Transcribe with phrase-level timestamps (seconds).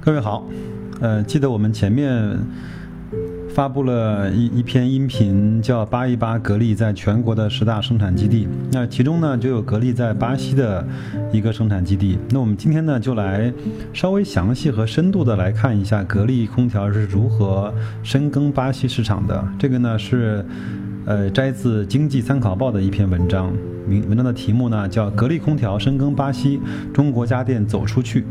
[0.00, 0.46] 各位好，
[1.00, 2.38] 呃，记得我们前面
[3.54, 8.46] 发布了一一篇音频，叫“扒一扒格力在全国的十大生产基地”。
[8.70, 10.86] 那其中呢，就有格力在巴西的
[11.32, 12.18] 一个生产基地。
[12.30, 13.52] 那我们今天呢，就来
[13.92, 17.72] 稍微详细和深度的来看一下格力空调是如何
[18.02, 19.42] 深耕巴西市场的。
[19.58, 20.44] 这个呢是
[21.06, 23.52] 呃摘自《经济参考报》的一篇文章，
[23.86, 26.60] 名文章的题目呢叫“格力空调深耕巴西，
[26.92, 28.24] 中国家电走出去”。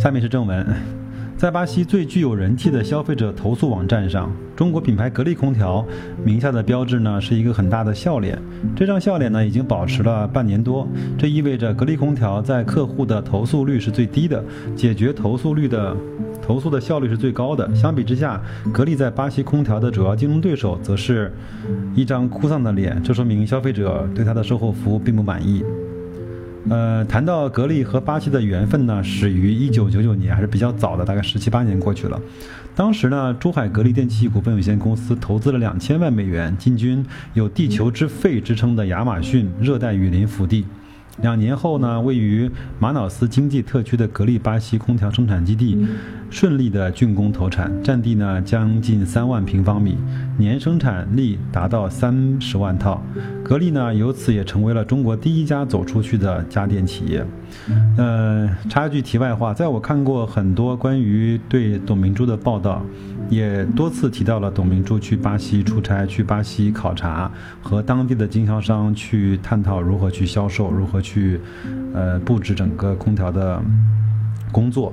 [0.00, 0.66] 下面是正文，
[1.36, 5.84] 在巴西最具有人气的消费者投诉网站上，中国品牌格力空调
[6.24, 8.40] 名下的标志呢是一个很大的笑脸。
[8.74, 14.42] 这张笑脸呢已经保持了半年多，这意味着格力空调在客户的投诉率是最低的，
[14.74, 15.94] 解决投诉率的
[16.40, 17.68] 投诉的效率是最高的。
[17.74, 18.40] 相比之下，
[18.72, 21.30] 格力在巴西空调的主要竞争对手则是
[21.94, 25.62] 一张哭丧的脸，这说明消费者对它的售后服务并不满意。
[26.68, 32.20] 呃，谈到格力和巴西的缘分呢，始于一九九九年，还是比较早的，大概十七八年过去了。
[32.76, 40.64] 当时呢，珠海格力电器股份有限公司投资了两千万美元，进军有“地球之肺”之称的亚马逊热带雨林腹地。
[41.22, 45.86] 两年后呢，位于马瑙斯经济特区的格力巴西空调生产基地
[46.30, 49.96] 顺利的竣工投产，占地呢将近三万平方米，
[50.38, 53.02] 年生产力达到三十万套。
[53.44, 57.24] 格力呢由此也成为了中国第一家走出去的家电企业。
[57.96, 62.80] 呃，插一句题外话，在我看过很多关于对董明珠的报道，
[63.28, 67.28] 也多次提到了董明珠去巴西出差、去巴西考察，
[67.60, 71.40] 和当地的经销商去探讨如何去销售、如何去去
[71.92, 73.60] 呃布置整个空调的
[74.52, 74.92] 工作。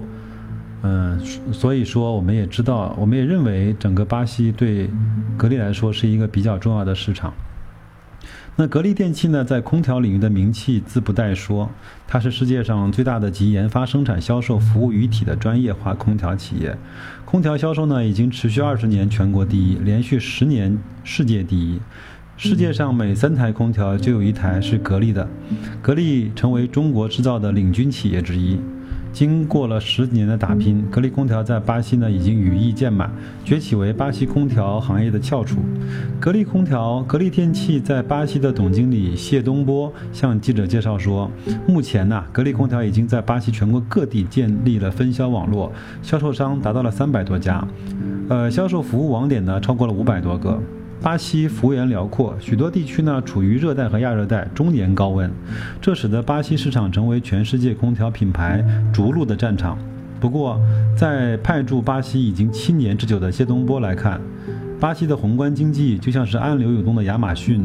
[0.83, 1.19] 嗯，
[1.51, 4.89] 所以说我们也知道，我们也认为整个巴西对
[5.35, 7.33] 格力来说是一个比较重要的市场。
[8.59, 11.69] 那格力电器呢，在空调领域的名气自不待说，
[12.07, 16.75] 它是世界上最大的集研发、生产、销售、服务于一体的专业化空调企业。
[17.25, 21.79] 空调销售呢，已经持续二十年全国第一，连续十年世界第一。
[22.40, 25.28] 世界上每三台空调就有一台是格力的，
[25.81, 28.59] 格力成为中国制造的领军企业之一。
[29.12, 33.12] 经过了十几年的打拼，格力空调在巴西呢已经羽翼渐满，
[33.44, 35.58] 崛起为巴西空调行业的翘楚。
[36.20, 41.31] 格力空调、格力电器在巴西的总经理谢东波向记者介绍说，
[41.68, 45.74] 目前呢，格力空调已经在巴西全国各地建立了分销网络，
[46.04, 47.68] 销售商达到了三百多家，
[48.30, 50.62] 呃，销售服务网点呢超过了五百多个。
[51.02, 55.31] 巴西幅员辽阔，许多地区呢处于热带和亚热带，终年高温，
[55.80, 59.78] 这使得巴西市场成为全世界空调品牌逐鹿的战场。
[60.19, 60.59] 不过，
[60.97, 64.19] 在派驻巴西已经七年之久的谢东波来看，
[64.80, 67.63] 巴西的宏观经济就像是暗流涌动的亚马逊。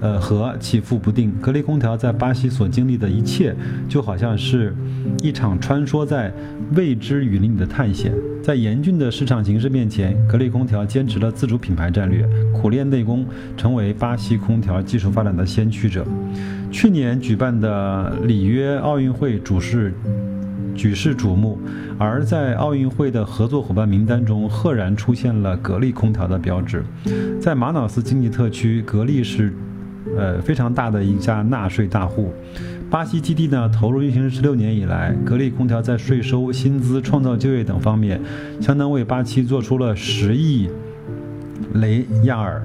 [0.00, 1.32] 呃，和起伏不定。
[1.40, 3.54] 格力空调在巴西所经历的一切，
[3.88, 4.74] 就好像是
[5.22, 6.32] 一场穿梭在
[6.74, 8.12] 未知雨林里的探险。
[8.42, 13.26] 在严峻的市场形势面前，格力空调坚持了自主品牌战略，苦练内功，
[13.56, 16.06] 成为巴西空调技术发展的先驱者。
[16.70, 19.94] 去年举办的里约奥运会主事
[20.74, 21.58] 举世瞩目，
[21.96, 26.84] 而在奥运会的合作伙伴名单中，赫然出现了格力空调的标志。
[27.40, 29.54] 在马瑙斯经济特区，格力是。
[30.16, 32.32] 呃，非常大的一家纳税大户，
[32.90, 38.20] 巴西基地呢投入运行十六年以来，格力空调在税收、薪资、创造就业等方面，
[38.60, 40.68] 相当为巴西做出了十亿
[41.74, 42.62] 雷亚尔。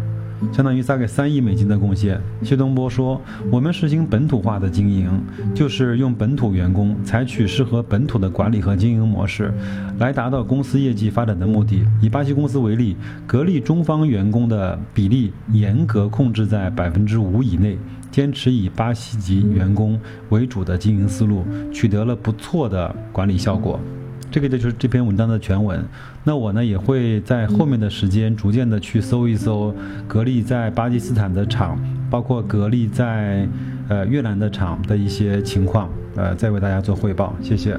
[0.52, 2.20] 相当于大概三亿美金的贡献。
[2.44, 3.22] 谢东波说
[3.52, 5.10] ：“我们实行本土化的经营，
[5.54, 9.54] 就是用本土员工，采取适合本土的管理和经营模式，
[10.00, 11.86] 来达到公司业绩发展的目的。
[12.02, 12.96] 以巴西公司为例，
[13.28, 17.78] 格力中方员工的比例严格控制在百分之五以内，
[18.10, 20.00] 坚持以巴西籍员工
[20.30, 23.80] 为主的经营思路，取得了不错的管理效果。”
[24.32, 25.84] 这个就是这篇文章的全文。
[26.24, 29.76] 那我呢也会在后面的时间逐渐的去搜一搜
[30.08, 31.78] 格力在巴基斯坦的厂，
[32.10, 33.48] 包括格力在
[33.90, 37.36] 呃越南的厂的一些情况，呃，再为大家做汇报。
[37.42, 37.78] 谢谢。